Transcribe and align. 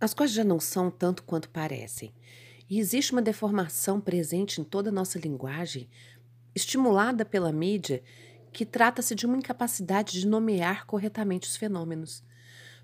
As 0.00 0.14
coisas 0.14 0.34
já 0.34 0.42
não 0.42 0.58
são 0.58 0.90
tanto 0.90 1.22
quanto 1.22 1.50
parecem. 1.50 2.14
E 2.70 2.78
existe 2.78 3.12
uma 3.12 3.20
deformação 3.20 4.00
presente 4.00 4.58
em 4.58 4.64
toda 4.64 4.88
a 4.88 4.92
nossa 4.92 5.18
linguagem, 5.18 5.90
estimulada 6.54 7.22
pela 7.22 7.52
mídia, 7.52 8.02
que 8.50 8.64
trata-se 8.64 9.14
de 9.14 9.26
uma 9.26 9.36
incapacidade 9.36 10.18
de 10.18 10.26
nomear 10.26 10.86
corretamente 10.86 11.46
os 11.46 11.56
fenômenos. 11.56 12.24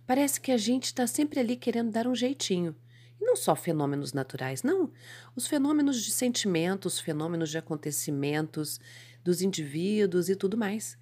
Parece 0.06 0.38
que 0.38 0.52
a 0.52 0.58
gente 0.58 0.84
está 0.84 1.06
sempre 1.06 1.40
ali 1.40 1.56
querendo 1.56 1.90
dar 1.90 2.06
um 2.06 2.14
jeitinho. 2.14 2.76
E 3.18 3.24
não 3.24 3.34
só 3.34 3.56
fenômenos 3.56 4.12
naturais, 4.12 4.62
não. 4.62 4.92
Os 5.34 5.46
fenômenos 5.46 6.02
de 6.02 6.10
sentimentos, 6.10 7.00
fenômenos 7.00 7.48
de 7.48 7.56
acontecimentos, 7.56 8.78
dos 9.24 9.40
indivíduos 9.40 10.28
e 10.28 10.36
tudo 10.36 10.58
mais. 10.58 10.98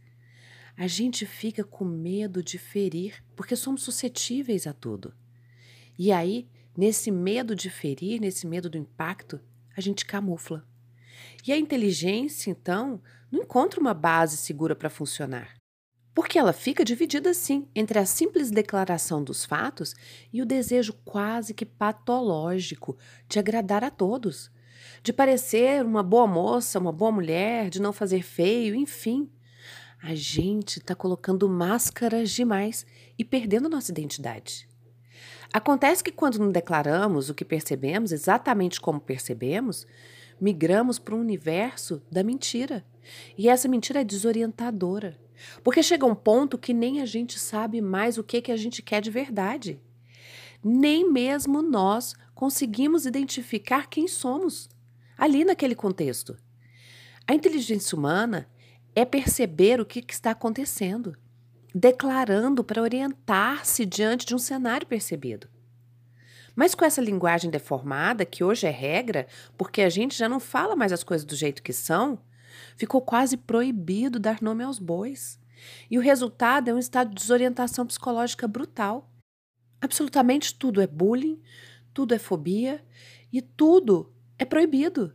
A 0.77 0.87
gente 0.87 1.27
fica 1.27 1.65
com 1.65 1.85
medo 1.85 2.41
de 2.41 2.57
ferir, 2.57 3.23
porque 3.35 3.57
somos 3.57 3.83
suscetíveis 3.83 4.67
a 4.67 4.73
tudo. 4.73 5.13
E 5.99 6.11
aí, 6.11 6.49
nesse 6.77 7.11
medo 7.11 7.55
de 7.55 7.71
ferir, 7.71 8.21
nesse 8.21 8.47
medo 8.47 8.69
do 8.69 8.79
impacto, 8.79 9.41
a 9.77 9.81
gente 9.81 10.05
camufla. 10.05 10.67
E 11.47 11.53
a 11.53 11.59
inteligência, 11.59 12.51
então, 12.51 13.01
não 13.31 13.43
encontra 13.43 13.81
uma 13.81 13.95
base 13.95 14.37
segura 14.37 14.75
para 14.75 14.91
funcionar. 14.91 15.55
Porque 16.15 16.39
ela 16.39 16.53
fica 16.53 16.85
dividida 16.85 17.31
assim 17.31 17.69
entre 17.75 17.99
a 17.99 18.07
simples 18.07 18.51
declaração 18.51 19.23
dos 19.23 19.45
fatos 19.45 19.95
e 20.33 20.41
o 20.41 20.47
desejo 20.47 20.93
quase 21.05 21.53
que 21.53 21.67
patológico 21.67 22.97
de 23.29 23.39
agradar 23.39 23.83
a 23.83 23.91
todos, 23.91 24.51
de 25.03 25.13
parecer 25.13 25.85
uma 25.85 26.03
boa 26.03 26.27
moça, 26.27 26.79
uma 26.79 26.93
boa 26.93 27.11
mulher, 27.11 27.69
de 27.69 27.83
não 27.83 27.93
fazer 27.93 28.23
feio, 28.23 28.75
enfim. 28.75 29.29
A 30.01 30.15
gente 30.15 30.79
está 30.79 30.95
colocando 30.95 31.49
máscaras 31.49 32.31
demais 32.31 32.87
e 33.19 33.25
perdendo 33.25 33.69
nossa 33.69 33.91
identidade. 33.91 34.69
Acontece 35.55 36.03
que 36.03 36.11
quando 36.11 36.41
não 36.41 36.51
declaramos 36.51 37.31
o 37.31 37.35
que 37.35 37.45
percebemos 37.45 38.11
exatamente 38.11 38.81
como 38.81 38.99
percebemos, 38.99 39.87
migramos 40.41 40.99
para 40.99 41.15
um 41.15 41.21
universo 41.21 42.03
da 42.11 42.25
mentira. 42.25 42.85
E 43.39 43.49
essa 43.49 43.69
mentira 43.69 44.01
é 44.01 44.05
desorientadora. 44.05 45.17
Porque 45.63 45.81
chega 45.81 46.05
um 46.05 46.15
ponto 46.15 46.59
que 46.59 46.75
nem 46.75 47.01
a 47.01 47.07
gente 47.07 47.39
sabe 47.39 47.81
mais 47.81 48.19
o 48.19 48.25
que, 48.25 48.43
que 48.43 48.51
a 48.51 48.57
gente 48.57 48.83
quer 48.83 49.01
de 49.01 49.13
verdade. 49.13 49.81
Nem 50.61 51.09
mesmo 51.09 51.63
nós 51.63 52.17
conseguimos 52.35 53.07
identificar 53.07 53.87
quem 53.87 54.09
somos 54.09 54.69
ali 55.17 55.45
naquele 55.45 55.77
contexto. 55.77 56.37
A 57.29 57.33
inteligência 57.33 57.97
humana 57.97 58.51
é 58.93 59.05
perceber 59.05 59.81
o 59.81 59.87
que, 59.87 60.03
que 60.03 60.15
está 60.15 60.33
acontecendo 60.33 61.17
declarando 61.75 62.63
para 62.63 62.81
orientar-se 62.81 63.85
diante 63.85 64.25
de 64.25 64.35
um 64.35 64.39
cenário 64.39 64.87
percebido. 64.87 65.49
Mas 66.55 66.73
com 66.73 66.85
essa 66.85 67.01
linguagem 67.01 67.51
deformada, 67.51 68.25
que 68.25 68.45
hoje 68.45 68.67
é 68.67 68.71
regra, 68.71 69.27
porque 69.59 69.83
a 69.83 69.89
gente 69.89 70.17
já 70.17 70.29
não 70.29 70.39
fala 70.39 70.77
mais 70.77 70.93
as 70.93 71.03
coisas 71.03 71.25
do 71.25 71.35
jeito 71.35 71.63
que 71.63 71.73
são, 71.73 72.21
ficou 72.77 73.01
quase 73.01 73.37
proibido 73.37 74.21
dar 74.21 74.41
nome 74.41 74.63
aos 74.63 74.79
bois. 74.79 75.41
E 75.91 75.99
o 75.99 76.01
resultado 76.01 76.69
é 76.69 76.75
um 76.75 76.79
estado 76.79 77.09
de 77.09 77.17
desorientação 77.17 77.85
psicológica 77.85 78.47
brutal. 78.47 79.11
Absolutamente 79.81 80.55
tudo 80.55 80.81
é 80.81 80.87
bullying, 80.87 81.43
tudo 81.93 82.15
é 82.15 82.19
fobia 82.19 82.85
e 83.33 83.43
tudo 83.43 84.13
é 84.39 84.45
proibido. 84.45 85.13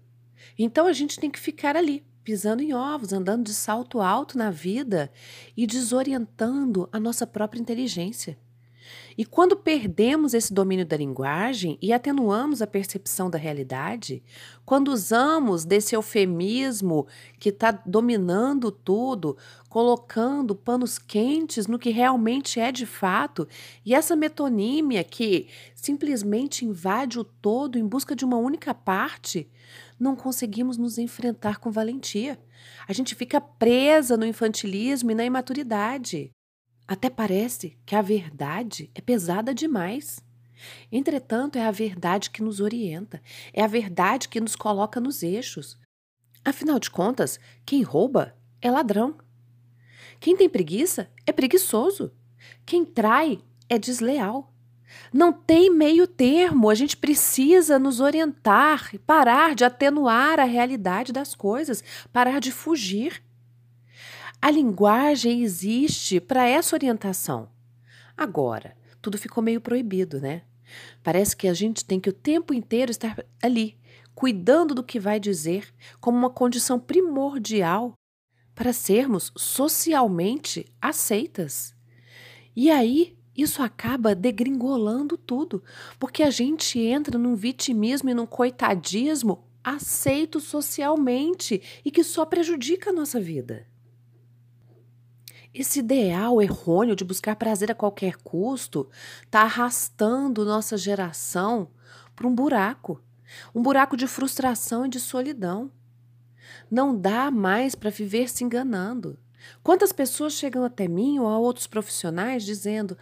Então 0.58 0.88
a 0.88 0.94
gente 0.94 1.20
tem 1.20 1.32
que 1.32 1.40
ficar 1.40 1.78
ali, 1.78 2.06
pisando 2.30 2.62
em 2.62 2.76
ovos, 2.76 3.12
andando 3.12 3.44
de 3.44 3.56
salto 3.56 4.00
alto 4.00 4.38
na 4.38 4.52
vida 4.52 5.12
e 5.58 5.66
desorientando 5.66 6.88
a 6.92 7.00
nossa 7.00 7.26
própria 7.26 7.60
inteligência. 7.60 8.38
E 9.18 9.26
quando 9.26 9.56
perdemos 9.56 10.34
esse 10.34 10.54
domínio 10.54 10.86
da 10.86 10.96
linguagem 10.96 11.78
e 11.82 11.92
atenuamos 11.92 12.62
a 12.62 12.68
percepção 12.68 13.30
da 13.30 13.38
realidade, 13.38 14.24
quando 14.66 14.90
usamos 14.90 15.66
desse 15.66 15.96
eufemismo 15.96 17.08
que 17.40 17.50
está 17.50 17.72
dominando 17.86 18.72
tudo, 18.72 19.36
colocando 19.68 20.56
panos 20.56 20.98
quentes 20.98 21.68
no 21.68 21.78
que 21.78 21.90
realmente 21.90 22.60
é 22.60 22.72
de 22.72 22.86
fato, 22.86 23.48
e 23.86 23.94
essa 23.94 24.16
metonímia 24.16 25.04
que 25.04 25.48
simplesmente 25.76 26.66
invade 26.66 27.20
o 27.20 27.24
todo 27.24 27.78
em 27.78 27.86
busca 27.86 28.16
de 28.16 28.24
uma 28.24 28.38
única 28.38 28.74
parte, 28.74 29.50
não 30.00 30.16
conseguimos 30.16 30.78
nos 30.78 30.98
enfrentar 30.98 31.58
com 31.58 31.70
valentia. 31.70 32.40
A 32.88 32.94
gente 32.94 33.16
fica 33.16 33.42
presa 33.42 34.16
no 34.16 34.26
infantilismo 34.26 35.12
e 35.12 35.16
na 35.16 35.26
imaturidade. 35.26 36.32
Até 36.90 37.08
parece 37.08 37.78
que 37.86 37.96
a 37.96 38.02
verdade 38.02 38.90
é 38.96 39.00
pesada 39.00 39.54
demais. 39.54 40.26
Entretanto, 40.92 41.56
é 41.56 41.64
a 41.64 41.70
verdade 41.70 42.32
que 42.32 42.42
nos 42.42 42.60
orienta, 42.60 43.22
é 43.54 43.62
a 43.62 43.68
verdade 43.68 44.28
que 44.28 44.42
nos 44.42 44.56
coloca 44.56 45.00
nos 45.00 45.22
eixos. 45.22 45.78
Afinal 46.44 46.80
de 46.80 46.90
contas, 46.90 47.40
quem 47.64 47.84
rouba 47.84 48.36
é 48.60 48.72
ladrão. 48.72 49.20
Quem 50.20 50.36
tem 50.36 50.50
preguiça 50.50 51.12
é 51.28 51.32
preguiçoso. 51.32 52.12
Quem 52.66 52.84
trai 52.84 53.40
é 53.70 53.78
desleal. 53.78 54.52
Não 55.14 55.32
tem 55.32 55.70
meio 55.70 56.08
termo, 56.08 56.72
a 56.72 56.74
gente 56.74 56.98
precisa 56.98 57.78
nos 57.78 58.00
orientar, 58.00 58.98
parar 59.06 59.54
de 59.54 59.64
atenuar 59.64 60.40
a 60.40 60.44
realidade 60.44 61.14
das 61.14 61.36
coisas, 61.36 61.84
parar 62.12 62.40
de 62.40 62.52
fugir. 62.52 63.22
A 64.42 64.50
linguagem 64.50 65.44
existe 65.44 66.22
para 66.22 66.48
essa 66.48 66.74
orientação. 66.74 67.50
Agora, 68.16 68.74
tudo 69.02 69.18
ficou 69.18 69.44
meio 69.44 69.60
proibido, 69.60 70.22
né? 70.22 70.44
Parece 71.04 71.36
que 71.36 71.46
a 71.46 71.54
gente 71.54 71.84
tem 71.84 72.00
que 72.00 72.10
o 72.10 72.14
tempo 72.14 72.54
inteiro 72.54 72.90
estar 72.90 73.22
ali, 73.44 73.78
cuidando 74.16 74.74
do 74.74 74.84
que 74.84 74.98
vai 74.98 75.20
dizer, 75.20 75.74
como 76.00 76.18
uma 76.18 76.30
condição 76.30 76.80
primordial 76.80 77.94
para 78.56 78.72
sermos 78.72 79.32
socialmente 79.36 80.66
aceitas. 80.82 81.76
E 82.56 82.72
aí 82.72 83.18
isso 83.36 83.62
acaba 83.62 84.16
degringolando 84.16 85.18
tudo, 85.18 85.62
porque 86.00 86.24
a 86.24 86.30
gente 86.30 86.80
entra 86.80 87.18
num 87.18 87.36
vitimismo 87.36 88.10
e 88.10 88.14
num 88.14 88.26
coitadismo 88.26 89.44
aceito 89.62 90.40
socialmente 90.40 91.62
e 91.84 91.92
que 91.92 92.06
só 92.06 92.26
prejudica 92.26 92.90
a 92.90 92.94
nossa 92.94 93.20
vida. 93.20 93.69
Esse 95.54 95.80
ideal 95.80 96.42
errôneo 96.42 96.96
de 96.96 97.04
buscar 97.04 97.36
prazer 97.36 97.72
a 97.72 97.76
qualquer 97.76 98.18
custo 98.18 98.90
está 99.24 99.42
arrastando 99.42 100.46
nossa 100.46 100.78
geração 100.78 101.70
para 102.16 102.28
um 102.28 102.36
buraco 102.36 103.02
um 103.54 103.62
buraco 103.62 103.96
de 103.96 104.08
frustração 104.08 104.86
e 104.86 104.90
de 104.90 105.00
solidão. 105.00 105.72
Não 106.70 106.96
dá 106.96 107.30
mais 107.32 107.76
para 107.76 107.90
viver 107.90 108.30
se 108.30 108.44
enganando. 108.44 109.18
Quantas 109.64 109.92
pessoas 109.92 110.34
chegam 110.34 110.64
até 110.64 110.88
mim 110.88 111.20
ou 111.20 111.28
a 111.28 111.38
outros 111.38 111.68
profissionais 111.68 112.44
dizendo: 112.44 112.98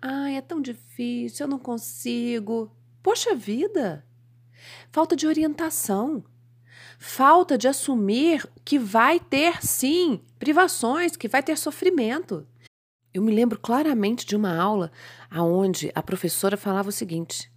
Ai, 0.00 0.36
é 0.36 0.40
tão 0.40 0.60
difícil, 0.60 1.44
eu 1.44 1.50
não 1.50 1.58
consigo. 1.58 2.74
Poxa 3.02 3.34
vida! 3.34 4.04
Falta 4.90 5.16
de 5.16 5.26
orientação. 5.26 6.24
Falta 6.98 7.58
de 7.58 7.68
assumir 7.68 8.48
que 8.64 8.78
vai 8.78 9.18
ter, 9.18 9.64
sim, 9.64 10.20
privações, 10.38 11.16
que 11.16 11.28
vai 11.28 11.42
ter 11.42 11.56
sofrimento. 11.58 12.46
Eu 13.12 13.22
me 13.22 13.32
lembro 13.32 13.58
claramente 13.58 14.24
de 14.24 14.34
uma 14.34 14.56
aula 14.56 14.90
onde 15.34 15.92
a 15.94 16.02
professora 16.02 16.56
falava 16.56 16.88
o 16.88 16.92
seguinte: 16.92 17.52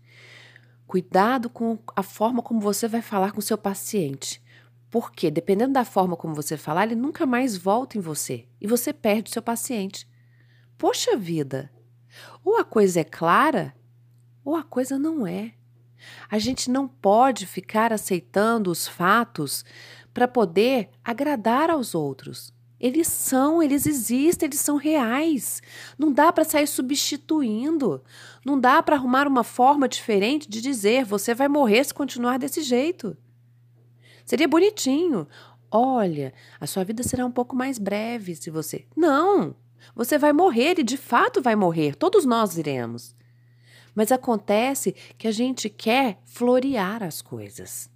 cuidado 0.85 1.49
com 1.49 1.79
a 1.95 2.03
forma 2.03 2.41
como 2.41 2.59
você 2.59 2.87
vai 2.87 3.01
falar 3.01 3.31
com 3.31 3.41
seu 3.41 3.57
paciente. 3.57 4.43
Porque, 4.89 5.29
dependendo 5.29 5.73
da 5.73 5.83
forma 5.83 6.15
como 6.15 6.35
você 6.35 6.55
falar, 6.55 6.85
ele 6.85 6.95
nunca 6.95 7.25
mais 7.25 7.57
volta 7.57 7.97
em 7.97 8.01
você 8.01 8.47
e 8.61 8.67
você 8.67 8.93
perde 8.93 9.29
seu 9.29 9.41
paciente. 9.41 10.07
Poxa 10.77 11.17
vida! 11.17 11.71
Ou 12.43 12.57
a 12.57 12.63
coisa 12.63 13.01
é 13.01 13.03
clara, 13.03 13.75
ou 14.43 14.55
a 14.55 14.63
coisa 14.63 14.97
não 14.97 15.25
é. 15.25 15.53
A 16.29 16.39
gente 16.39 16.69
não 16.69 16.87
pode 16.87 17.45
ficar 17.45 17.91
aceitando 17.91 18.71
os 18.71 18.87
fatos 18.87 19.63
para 20.13 20.27
poder 20.27 20.89
agradar 21.03 21.69
aos 21.69 21.93
outros. 21.93 22.53
Eles 22.79 23.07
são, 23.07 23.63
eles 23.63 23.85
existem, 23.85 24.47
eles 24.47 24.59
são 24.59 24.75
reais. 24.75 25.61
Não 25.97 26.11
dá 26.11 26.31
para 26.31 26.43
sair 26.43 26.67
substituindo. 26.67 28.03
Não 28.45 28.59
dá 28.59 28.83
para 28.83 28.95
arrumar 28.95 29.27
uma 29.27 29.43
forma 29.43 29.87
diferente 29.87 30.47
de 30.49 30.61
dizer 30.61 31.05
você 31.05 31.33
vai 31.33 31.47
morrer 31.47 31.83
se 31.83 31.93
continuar 31.93 32.37
desse 32.37 32.61
jeito. 32.61 33.15
Seria 34.25 34.47
bonitinho. 34.47 35.27
Olha, 35.71 36.33
a 36.59 36.67
sua 36.67 36.83
vida 36.83 37.03
será 37.03 37.25
um 37.25 37.31
pouco 37.31 37.55
mais 37.55 37.77
breve 37.77 38.35
se 38.35 38.49
você. 38.49 38.85
Não! 38.95 39.55
Você 39.95 40.17
vai 40.17 40.33
morrer 40.33 40.79
e 40.79 40.83
de 40.83 40.97
fato 40.97 41.41
vai 41.41 41.55
morrer, 41.55 41.95
todos 41.95 42.25
nós 42.25 42.57
iremos. 42.57 43.15
Mas 43.95 44.11
acontece 44.11 44.93
que 45.17 45.27
a 45.27 45.31
gente 45.31 45.69
quer 45.69 46.19
florear 46.25 47.01
as 47.01 47.21
coisas. 47.21 47.89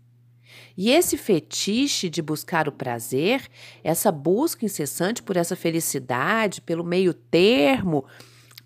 E 0.76 0.90
esse 0.90 1.18
fetiche 1.18 2.10
de 2.10 2.22
buscar 2.22 2.68
o 2.68 2.72
prazer, 2.72 3.48
essa 3.84 4.12
busca 4.12 4.66
incessante 4.66 5.22
por 5.22 5.36
essa 5.38 5.56
felicidade, 5.56 6.62
pelo 6.62 6.84
meio 6.84 7.14
termo, 7.14 8.06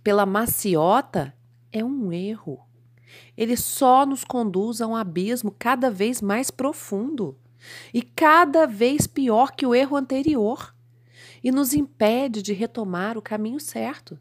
pela 0.04 0.26
maciota, 0.26 1.36
é 1.72 1.84
um 1.84 2.14
erro. 2.14 2.60
ele 3.36 3.56
só 3.56 4.06
nos 4.06 4.24
conduz 4.24 4.82
a 4.82 4.88
um 4.88 4.96
abismo 4.96 5.54
cada 5.58 5.90
vez 5.90 6.22
mais 6.22 6.50
profundo 6.50 7.38
e 7.94 8.02
cada 8.02 8.66
vez 8.66 9.06
pior 9.08 9.52
que 9.52 9.66
o 9.66 9.74
erro 9.74 9.96
anterior 9.96 10.74
e 11.44 11.52
nos 11.52 11.74
impede 11.74 12.42
de 12.42 12.54
retomar 12.54 13.18
o 13.18 13.22
caminho 13.22 13.60
certo. 13.60 14.18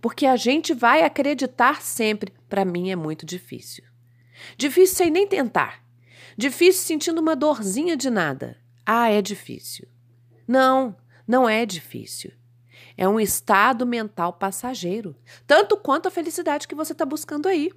Porque 0.00 0.26
a 0.26 0.36
gente 0.36 0.74
vai 0.74 1.02
acreditar 1.02 1.82
sempre, 1.82 2.32
para 2.48 2.64
mim 2.64 2.90
é 2.90 2.96
muito 2.96 3.24
difícil. 3.24 3.84
Difícil 4.56 4.96
sem 4.96 5.10
nem 5.10 5.26
tentar. 5.26 5.82
Difícil 6.36 6.82
sentindo 6.82 7.20
uma 7.20 7.36
dorzinha 7.36 7.96
de 7.96 8.10
nada. 8.10 8.56
Ah, 8.84 9.10
é 9.10 9.22
difícil. 9.22 9.88
Não, 10.46 10.96
não 11.26 11.48
é 11.48 11.64
difícil. 11.64 12.32
É 12.96 13.08
um 13.08 13.18
estado 13.18 13.86
mental 13.86 14.32
passageiro, 14.32 15.16
tanto 15.46 15.76
quanto 15.76 16.06
a 16.06 16.10
felicidade 16.10 16.68
que 16.68 16.74
você 16.74 16.92
está 16.92 17.04
buscando 17.04 17.48
aí. 17.48 17.72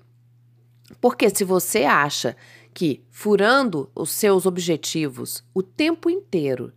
Porque 1.01 1.29
se 1.29 1.43
você 1.43 1.83
acha 1.83 2.35
que 2.73 3.03
furando 3.09 3.91
os 3.95 4.11
seus 4.11 4.45
objetivos 4.45 5.43
o 5.53 5.63
tempo 5.63 6.09
inteiro, 6.09 6.71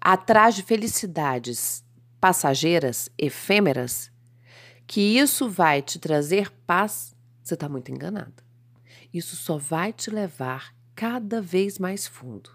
atrás 0.00 0.54
de 0.54 0.62
felicidades 0.62 1.84
passageiras, 2.20 3.08
efêmeras, 3.16 4.10
que 4.90 5.00
isso 5.00 5.48
vai 5.48 5.80
te 5.80 6.00
trazer 6.00 6.50
paz, 6.66 7.14
você 7.40 7.54
está 7.54 7.68
muito 7.68 7.92
enganado. 7.92 8.42
Isso 9.14 9.36
só 9.36 9.56
vai 9.56 9.92
te 9.92 10.10
levar 10.10 10.74
cada 10.96 11.40
vez 11.40 11.78
mais 11.78 12.08
fundo. 12.08 12.50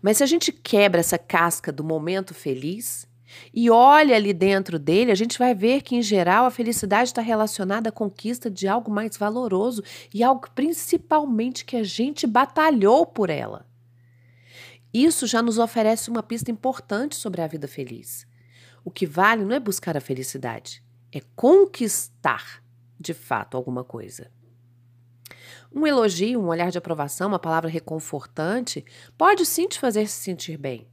Mas 0.00 0.18
se 0.18 0.22
a 0.22 0.26
gente 0.26 0.52
quebra 0.52 1.00
essa 1.00 1.18
casca 1.18 1.72
do 1.72 1.82
momento 1.82 2.32
feliz, 2.32 3.08
e 3.52 3.68
olha 3.68 4.14
ali 4.14 4.32
dentro 4.32 4.78
dele, 4.78 5.10
a 5.10 5.16
gente 5.16 5.36
vai 5.36 5.56
ver 5.56 5.82
que, 5.82 5.96
em 5.96 6.02
geral, 6.02 6.46
a 6.46 6.52
felicidade 6.52 7.08
está 7.08 7.20
relacionada 7.20 7.88
à 7.88 7.92
conquista 7.92 8.48
de 8.48 8.68
algo 8.68 8.88
mais 8.88 9.16
valoroso 9.16 9.82
e 10.14 10.22
algo 10.22 10.48
principalmente 10.54 11.64
que 11.64 11.76
a 11.76 11.82
gente 11.82 12.28
batalhou 12.28 13.04
por 13.04 13.28
ela. 13.28 13.66
Isso 14.92 15.26
já 15.26 15.42
nos 15.42 15.58
oferece 15.58 16.10
uma 16.10 16.22
pista 16.22 16.52
importante 16.52 17.16
sobre 17.16 17.42
a 17.42 17.48
vida 17.48 17.66
feliz. 17.66 18.24
O 18.84 18.90
que 18.92 19.04
vale 19.04 19.44
não 19.44 19.56
é 19.56 19.58
buscar 19.58 19.96
a 19.96 20.00
felicidade, 20.00 20.83
é 21.14 21.20
conquistar 21.36 22.62
de 22.98 23.14
fato 23.14 23.56
alguma 23.56 23.84
coisa. 23.84 24.30
Um 25.72 25.86
elogio, 25.86 26.40
um 26.40 26.48
olhar 26.48 26.70
de 26.70 26.78
aprovação, 26.78 27.28
uma 27.28 27.38
palavra 27.38 27.70
reconfortante 27.70 28.84
pode 29.16 29.46
sim 29.46 29.68
te 29.68 29.78
fazer 29.78 30.06
se 30.08 30.22
sentir 30.22 30.56
bem. 30.56 30.88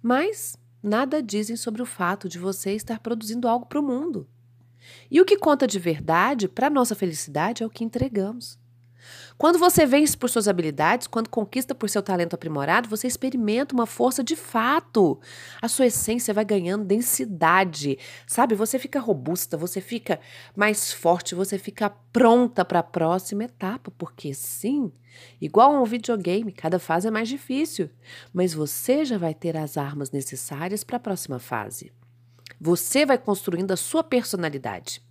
Mas 0.00 0.56
nada 0.82 1.22
dizem 1.22 1.56
sobre 1.56 1.82
o 1.82 1.86
fato 1.86 2.28
de 2.28 2.38
você 2.38 2.72
estar 2.72 3.00
produzindo 3.00 3.48
algo 3.48 3.66
para 3.66 3.80
o 3.80 3.82
mundo. 3.82 4.28
E 5.10 5.20
o 5.20 5.24
que 5.24 5.36
conta 5.36 5.66
de 5.66 5.78
verdade 5.78 6.48
para 6.48 6.70
nossa 6.70 6.94
felicidade 6.94 7.62
é 7.62 7.66
o 7.66 7.70
que 7.70 7.84
entregamos. 7.84 8.58
Quando 9.36 9.58
você 9.58 9.86
vence 9.86 10.16
por 10.16 10.28
suas 10.28 10.48
habilidades, 10.48 11.06
quando 11.06 11.28
conquista 11.28 11.74
por 11.74 11.88
seu 11.88 12.02
talento 12.02 12.34
aprimorado, 12.34 12.88
você 12.88 13.06
experimenta 13.06 13.74
uma 13.74 13.86
força 13.86 14.22
de 14.22 14.34
fato. 14.34 15.20
A 15.62 15.68
sua 15.68 15.86
essência 15.86 16.34
vai 16.34 16.44
ganhando 16.44 16.84
densidade, 16.84 17.98
sabe? 18.26 18.54
Você 18.54 18.78
fica 18.78 19.00
robusta, 19.00 19.56
você 19.56 19.80
fica 19.80 20.20
mais 20.56 20.92
forte, 20.92 21.34
você 21.34 21.58
fica 21.58 21.90
pronta 22.12 22.64
para 22.64 22.80
a 22.80 22.82
próxima 22.82 23.44
etapa, 23.44 23.90
porque 23.96 24.34
sim, 24.34 24.92
igual 25.40 25.74
a 25.74 25.80
um 25.80 25.84
videogame, 25.84 26.52
cada 26.52 26.78
fase 26.78 27.08
é 27.08 27.10
mais 27.10 27.28
difícil, 27.28 27.90
mas 28.32 28.52
você 28.54 29.04
já 29.04 29.18
vai 29.18 29.34
ter 29.34 29.56
as 29.56 29.76
armas 29.76 30.10
necessárias 30.10 30.82
para 30.82 30.96
a 30.96 31.00
próxima 31.00 31.38
fase. 31.38 31.92
Você 32.60 33.06
vai 33.06 33.18
construindo 33.18 33.70
a 33.70 33.76
sua 33.76 34.02
personalidade. 34.02 35.07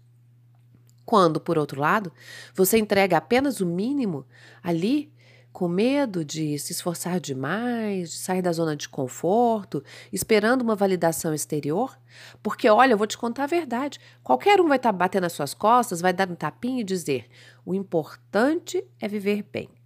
Quando, 1.07 1.39
por 1.39 1.57
outro 1.57 1.79
lado, 1.79 2.11
você 2.53 2.77
entrega 2.77 3.15
apenas 3.15 3.61
o 3.61 3.65
mínimo 3.65 4.25
ali, 4.61 5.09
com 5.53 5.69
medo 5.69 6.25
de 6.25 6.59
se 6.59 6.73
esforçar 6.73 7.21
demais, 7.21 8.11
de 8.11 8.17
sair 8.17 8.41
da 8.41 8.51
zona 8.51 8.75
de 8.75 8.89
conforto, 8.89 9.81
esperando 10.11 10.63
uma 10.63 10.75
validação 10.75 11.33
exterior, 11.33 11.97
porque 12.43 12.69
olha, 12.69 12.91
eu 12.91 12.97
vou 12.97 13.07
te 13.07 13.17
contar 13.17 13.45
a 13.45 13.47
verdade. 13.47 14.01
Qualquer 14.21 14.59
um 14.59 14.67
vai 14.67 14.75
estar 14.75 14.91
tá 14.91 14.97
batendo 14.97 15.23
nas 15.23 15.31
suas 15.31 15.53
costas, 15.53 16.01
vai 16.01 16.11
dar 16.11 16.29
um 16.29 16.35
tapinha 16.35 16.81
e 16.81 16.83
dizer: 16.83 17.29
o 17.65 17.73
importante 17.73 18.83
é 18.99 19.07
viver 19.07 19.43
bem. 19.49 19.76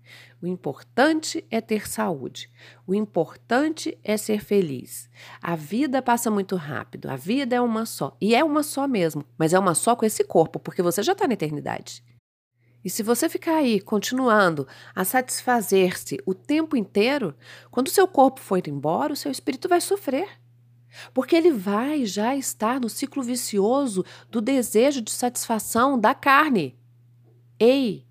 O 0.42 0.48
importante 0.48 1.46
é 1.52 1.62
ter 1.62 1.88
saúde. 1.88 2.50
O 2.88 2.96
importante 2.96 3.96
é 4.04 4.18
ser 4.18 4.44
feliz. 4.44 5.08
A 5.40 5.56
vida 5.56 6.02
passa 6.02 6.32
muito 6.32 6.56
rápido. 6.56 7.10
A 7.10 7.16
vida 7.16 7.56
é 7.56 7.62
uma 7.62 7.86
só. 7.86 8.18
E 8.20 8.34
é 8.34 8.44
uma 8.44 8.64
só 8.64 8.88
mesmo. 8.88 9.24
Mas 9.38 9.54
é 9.54 9.60
uma 9.60 9.76
só 9.76 9.96
com 9.96 10.04
esse 10.04 10.24
corpo, 10.24 10.60
porque 10.60 10.82
você 10.82 11.04
já 11.04 11.12
está 11.12 11.28
na 11.28 11.36
eternidade. 11.36 12.04
E 12.84 12.90
se 12.90 13.04
você 13.04 13.30
ficar 13.30 13.58
aí 13.58 13.80
continuando 13.80 14.68
a 14.96 15.06
satisfazer-se 15.06 16.18
o 16.26 16.34
tempo 16.34 16.76
inteiro, 16.76 17.36
quando 17.70 17.92
seu 17.92 18.08
corpo 18.08 18.40
for 18.40 18.68
embora, 18.68 19.14
o 19.14 19.16
seu 19.16 19.32
espírito 19.32 19.70
vai 19.70 19.80
sofrer. 19.80 20.28
Porque 21.14 21.36
ele 21.36 21.52
vai 21.52 22.04
já 22.04 22.36
estar 22.36 22.80
no 22.80 22.90
ciclo 22.90 23.22
vicioso 23.22 24.04
do 24.32 24.42
desejo 24.42 25.02
de 25.02 25.12
satisfação 25.12 26.00
da 26.00 26.16
carne. 26.16 26.76
Ei, 27.60 28.08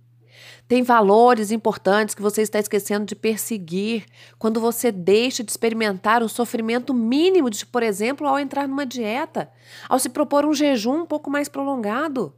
tem 0.70 0.84
valores 0.84 1.50
importantes 1.50 2.14
que 2.14 2.22
você 2.22 2.42
está 2.42 2.60
esquecendo 2.60 3.04
de 3.04 3.16
perseguir 3.16 4.06
quando 4.38 4.60
você 4.60 4.92
deixa 4.92 5.42
de 5.42 5.50
experimentar 5.50 6.22
o 6.22 6.28
sofrimento 6.28 6.94
mínimo 6.94 7.50
de, 7.50 7.66
por 7.66 7.82
exemplo, 7.82 8.24
ao 8.24 8.38
entrar 8.38 8.68
numa 8.68 8.86
dieta, 8.86 9.50
ao 9.88 9.98
se 9.98 10.08
propor 10.08 10.46
um 10.46 10.54
jejum 10.54 11.00
um 11.00 11.06
pouco 11.06 11.28
mais 11.28 11.48
prolongado. 11.48 12.32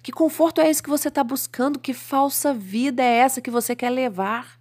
Que 0.00 0.12
conforto 0.12 0.60
é 0.60 0.70
esse 0.70 0.80
que 0.80 0.88
você 0.88 1.08
está 1.08 1.24
buscando? 1.24 1.80
Que 1.80 1.92
falsa 1.92 2.54
vida 2.54 3.02
é 3.02 3.16
essa 3.16 3.40
que 3.40 3.50
você 3.50 3.74
quer 3.74 3.90
levar? 3.90 4.56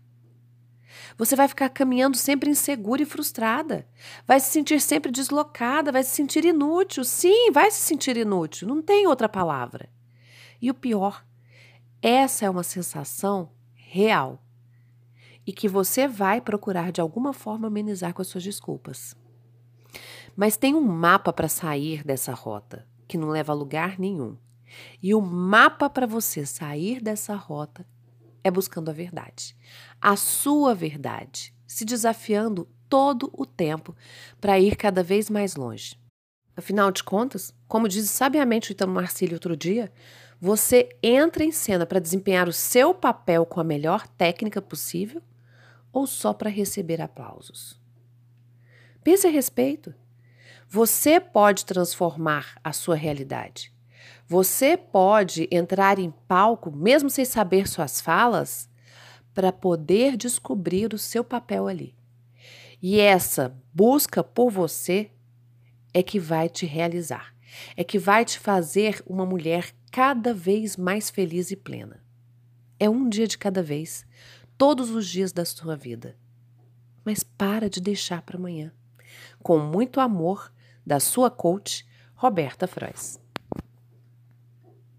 Você 1.16 1.36
vai 1.36 1.48
ficar 1.48 1.70
caminhando 1.70 2.18
sempre 2.18 2.50
insegura 2.50 3.04
e 3.04 3.06
frustrada. 3.06 3.88
Vai 4.26 4.40
se 4.40 4.50
sentir 4.50 4.82
sempre 4.82 5.12
deslocada, 5.12 5.92
vai 5.92 6.02
se 6.02 6.16
sentir 6.16 6.44
inútil. 6.44 7.04
Sim, 7.04 7.52
vai 7.52 7.70
se 7.70 7.82
sentir 7.82 8.18
inútil. 8.18 8.68
Não 8.68 8.82
tem 8.82 9.06
outra 9.06 9.30
palavra. 9.30 9.92
E 10.60 10.72
o 10.72 10.74
pior, 10.74 11.24
essa 12.04 12.46
é 12.46 12.50
uma 12.50 12.64
sensação 12.64 13.50
real 13.74 14.44
e 15.48 15.54
que 15.54 15.70
você 15.70 16.06
vai 16.06 16.42
procurar 16.42 16.92
de 16.92 17.00
alguma 17.00 17.32
forma 17.32 17.68
amenizar 17.68 18.14
com 18.14 18.22
as 18.22 18.28
suas 18.28 18.44
desculpas. 18.44 19.16
Mas 20.36 20.58
tem 20.58 20.76
um 20.76 20.82
mapa 20.82 21.32
para 21.32 21.48
sair 21.48 22.04
dessa 22.04 22.34
rota 22.34 22.86
que 23.08 23.18
não 23.18 23.30
leva 23.30 23.54
a 23.54 23.56
lugar 23.56 23.98
nenhum. 23.98 24.38
E 25.02 25.16
o 25.16 25.22
mapa 25.22 25.90
para 25.90 26.06
você 26.06 26.46
sair 26.46 27.00
dessa 27.00 27.36
rota 27.36 27.86
é 28.44 28.52
buscando 28.52 28.90
a 28.90 28.94
verdade, 28.94 29.56
a 30.02 30.18
sua 30.18 30.76
verdade, 30.76 31.54
se 31.66 31.86
desafiando 31.86 32.68
todo 32.90 33.30
o 33.32 33.46
tempo 33.46 33.96
para 34.42 34.60
ir 34.60 34.76
cada 34.76 35.02
vez 35.02 35.30
mais 35.30 35.56
longe. 35.56 35.98
Afinal 36.58 36.92
de 36.92 37.04
contas, 37.04 37.54
como 37.68 37.88
diz 37.88 38.10
sabiamente 38.10 38.72
o 38.72 38.74
Italo 38.74 38.92
Marcílio 38.92 39.36
outro 39.36 39.56
dia, 39.56 39.92
você 40.46 40.90
entra 41.02 41.42
em 41.46 41.54
cena 41.54 41.86
para 41.86 42.02
desempenhar 42.02 42.50
o 42.50 42.52
seu 42.52 42.94
papel 42.94 43.46
com 43.46 43.62
a 43.62 43.64
melhor 43.64 44.06
técnica 44.06 44.62
possível 44.62 45.22
ou 45.90 46.06
só 46.06 46.34
para 46.34 46.50
receber 46.50 47.00
aplausos? 47.00 47.80
Pense 49.06 49.26
a 49.26 49.30
respeito. 49.30 49.96
Você 50.68 51.18
pode 51.18 51.66
transformar 51.66 52.60
a 52.62 52.74
sua 52.74 52.94
realidade. 52.94 53.72
Você 54.28 54.76
pode 54.76 55.48
entrar 55.50 55.98
em 55.98 56.12
palco, 56.28 56.70
mesmo 56.70 57.10
sem 57.10 57.24
saber 57.24 57.66
suas 57.66 58.02
falas, 58.02 58.70
para 59.34 59.50
poder 59.50 60.18
descobrir 60.18 60.94
o 60.94 60.98
seu 60.98 61.24
papel 61.24 61.70
ali. 61.70 61.96
E 62.82 63.00
essa 63.00 63.58
busca 63.74 64.22
por 64.22 64.52
você 64.52 65.10
é 65.94 66.04
que 66.04 66.20
vai 66.20 66.50
te 66.50 66.66
realizar, 66.66 67.34
é 67.78 67.84
que 67.86 67.98
vai 67.98 68.26
te 68.26 68.38
fazer 68.38 69.02
uma 69.08 69.26
mulher 69.26 69.74
cada 69.94 70.34
vez 70.34 70.76
mais 70.76 71.12
feliz 71.12 71.52
e 71.52 71.56
plena. 71.56 72.04
É 72.80 72.90
um 72.90 73.08
dia 73.08 73.28
de 73.28 73.38
cada 73.38 73.62
vez, 73.62 74.04
todos 74.58 74.90
os 74.90 75.08
dias 75.08 75.32
da 75.32 75.46
sua 75.46 75.76
vida. 75.76 76.18
Mas 77.06 77.22
para 77.22 77.70
de 77.70 77.80
deixar 77.80 78.24
para 78.24 78.36
amanhã. 78.36 78.74
Com 79.44 79.60
muito 79.60 80.00
amor, 80.00 80.52
da 80.84 81.00
sua 81.00 81.30
coach, 81.30 81.88
Roberta 82.16 82.66
Frois. 82.66 83.23